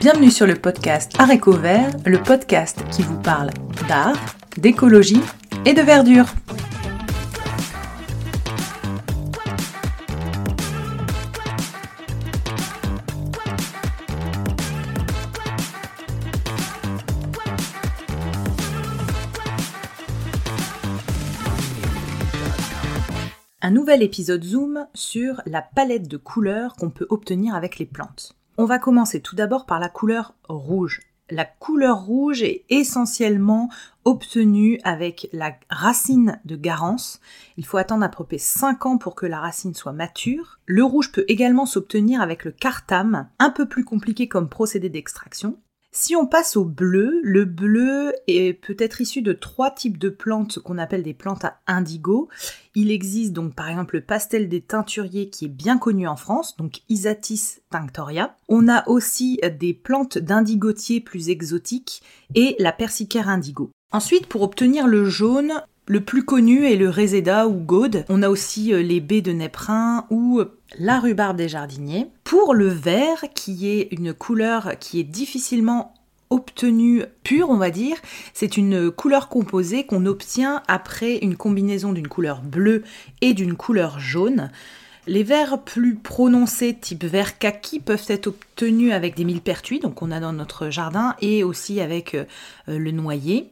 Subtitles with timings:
[0.00, 3.50] Bienvenue sur le podcast Aréco Vert, le podcast qui vous parle
[3.88, 4.16] d'art,
[4.56, 5.20] d'écologie
[5.66, 6.26] et de verdure.
[23.60, 28.37] Un nouvel épisode Zoom sur la palette de couleurs qu'on peut obtenir avec les plantes.
[28.60, 31.02] On va commencer tout d'abord par la couleur rouge.
[31.30, 33.70] La couleur rouge est essentiellement
[34.04, 37.20] obtenue avec la racine de garance.
[37.56, 40.58] Il faut attendre à peu près 5 ans pour que la racine soit mature.
[40.66, 45.56] Le rouge peut également s'obtenir avec le cartame, un peu plus compliqué comme procédé d'extraction.
[45.90, 50.58] Si on passe au bleu, le bleu est peut-être issu de trois types de plantes
[50.58, 52.28] qu'on appelle des plantes à indigo.
[52.74, 56.56] Il existe donc par exemple le pastel des teinturiers qui est bien connu en France,
[56.56, 58.36] donc Isatis tinctoria.
[58.48, 62.02] On a aussi des plantes d'indigotier plus exotiques
[62.34, 63.70] et la persicaire indigo.
[63.90, 68.04] Ensuite, pour obtenir le jaune, le plus connu est le Reseda ou Gaude.
[68.10, 72.08] On a aussi euh, les baies de Néprin ou euh, la rhubarbe des jardiniers.
[72.24, 75.94] Pour le vert, qui est une couleur qui est difficilement
[76.28, 77.96] obtenue pure, on va dire,
[78.34, 82.84] c'est une couleur composée qu'on obtient après une combinaison d'une couleur bleue
[83.22, 84.50] et d'une couleur jaune.
[85.06, 90.10] Les verts plus prononcés, type vert kaki, peuvent être obtenus avec des millepertuis, donc on
[90.10, 92.26] a dans notre jardin, et aussi avec euh,
[92.66, 93.50] le noyer.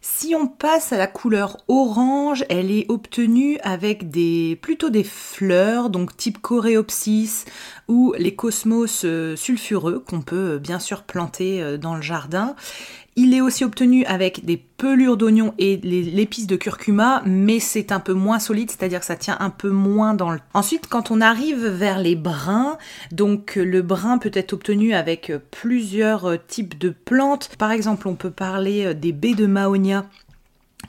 [0.00, 5.90] Si on passe à la couleur orange, elle est obtenue avec des plutôt des fleurs,
[5.90, 7.44] donc type coréopsis
[7.88, 12.54] ou les cosmos euh, sulfureux qu'on peut euh, bien sûr planter euh, dans le jardin.
[13.16, 17.98] Il est aussi obtenu avec des pelures d'oignon et l'épice de curcuma, mais c'est un
[17.98, 20.38] peu moins solide, c'est-à-dire que ça tient un peu moins dans le...
[20.54, 22.78] Ensuite, quand on arrive vers les brins,
[23.10, 27.50] donc le brun peut être obtenu avec plusieurs types de plantes.
[27.58, 29.46] Par exemple, on peut parler des baies de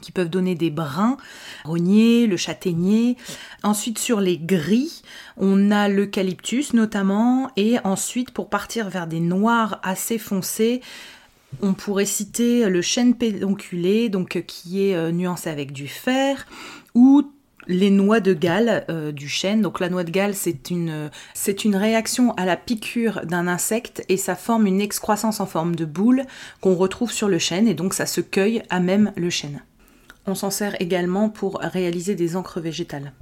[0.02, 1.18] Qui peuvent donner des brins,
[1.66, 3.18] rognier, le châtaignier.
[3.64, 5.02] Ensuite sur les gris,
[5.36, 10.82] on a l'eucalyptus notamment et ensuite pour partir vers des noirs assez foncés,
[11.62, 16.46] on pourrait citer le chêne pédonculé, donc euh, qui est euh, nuancé avec du fer,
[16.94, 17.32] ou
[17.68, 19.62] les noix de Galles euh, du chêne.
[19.62, 24.04] Donc la noix de Galles, c'est une, c'est une réaction à la piqûre d'un insecte
[24.10, 26.24] et ça forme une excroissance en forme de boule
[26.62, 29.62] qu'on retrouve sur le chêne et donc ça se cueille à même le chêne.
[30.26, 33.14] On s'en sert également pour réaliser des encres végétales.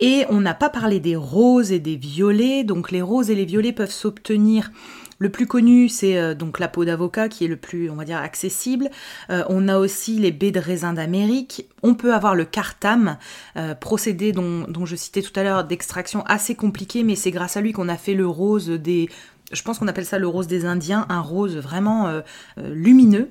[0.00, 2.64] Et on n'a pas parlé des roses et des violets.
[2.64, 4.70] Donc les roses et les violets peuvent s'obtenir
[5.18, 8.04] le plus connu, c'est euh, donc la peau d'avocat qui est le plus, on va
[8.04, 8.90] dire, accessible.
[9.30, 11.68] Euh, on a aussi les baies de raisin d'Amérique.
[11.82, 13.16] On peut avoir le cartam,
[13.56, 17.60] euh, procédé dont, je citais tout à l'heure, d'extraction assez compliqué, mais c'est grâce à
[17.60, 19.08] lui qu'on a fait le rose des...
[19.52, 22.22] Je pense qu'on appelle ça le rose des Indiens, un rose vraiment
[22.56, 23.30] lumineux.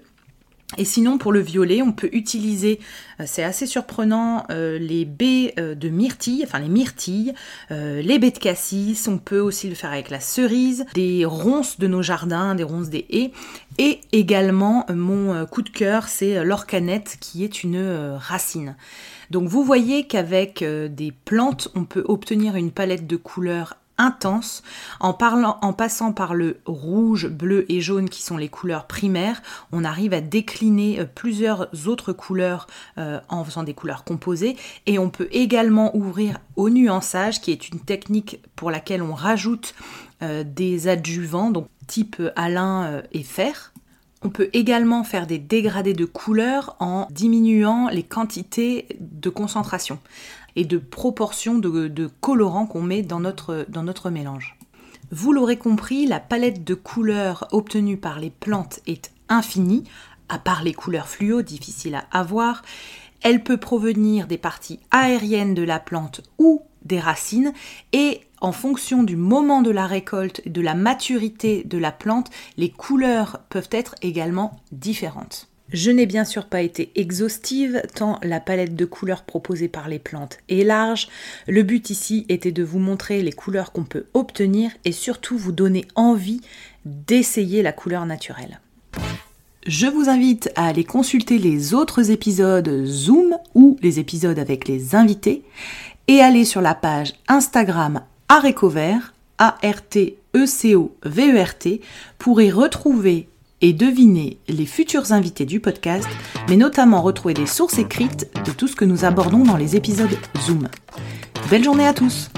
[0.78, 2.80] Et sinon, pour le violet, on peut utiliser,
[3.20, 7.34] euh, c'est assez surprenant, euh, les baies euh, de myrtille, enfin les myrtilles,
[7.70, 11.88] les baies de cassis, on peut aussi le faire avec la cerise, des ronces de
[11.88, 13.32] nos jardins, des ronces des haies,
[13.78, 18.76] et également mon coup de cœur, c'est l'orcanette qui est une racine.
[19.30, 24.63] Donc vous voyez qu'avec des plantes, on peut obtenir une palette de couleurs intense
[25.00, 29.41] en, passant par le rouge, bleu et jaune qui sont les couleurs primaires,
[29.72, 32.67] on arrive à décliner euh, plusieurs autres couleurs
[32.97, 34.57] euh, en faisant des couleurs composées
[34.88, 39.75] et on peut également ouvrir au nuançage qui est une technique pour laquelle on rajoute
[40.23, 43.73] euh, des adjuvants donc type alun et fer.
[44.23, 50.00] On peut également faire des dégradés de couleurs en diminuant les quantités de concentration
[50.56, 54.57] et de proportion de, colorants qu'on met dans notre, mélange.
[55.12, 59.84] Vous l'aurez compris, la palette de couleurs obtenue par les plantes est infinie,
[60.29, 62.61] à part les couleurs fluo, difficiles à avoir.
[63.22, 67.53] Elle peut provenir des parties aériennes de la plante ou des racines
[67.91, 72.31] et en fonction du moment de la récolte et de la maturité de la plante,
[72.57, 75.51] les couleurs peuvent être également différentes.
[75.72, 80.00] Je n'ai bien sûr pas été exhaustive tant la palette de couleurs proposée par les
[80.00, 81.08] plantes est large.
[81.47, 85.53] Le but ici était de vous montrer les couleurs qu'on peut obtenir et surtout vous
[85.53, 86.41] donner envie
[86.84, 88.59] d'essayer la couleur naturelle.
[89.66, 94.94] Je vous invite à aller consulter les autres épisodes Zoom ou les épisodes avec les
[94.96, 95.44] invités
[96.09, 100.16] et aller sur la page Instagram Arécovert, A-R-T-E-C-O-V-E-R-T,
[101.76, 101.79] e
[102.17, 103.29] pour y retrouver
[103.61, 106.08] et deviner les futurs invités du podcast,
[106.49, 110.17] mais notamment retrouver des sources écrites de tout ce que nous abordons dans les épisodes
[110.46, 110.67] Zoom.
[111.49, 112.29] Belle journée à tous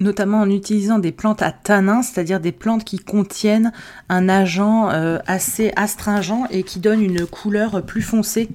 [0.00, 3.72] notamment en utilisant des plantes à tanin, c'est-à-dire des plantes qui contiennent
[4.08, 8.48] un agent euh, assez astringent et qui donne une couleur plus foncée